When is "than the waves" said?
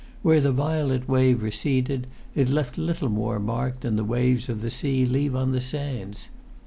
3.81-4.49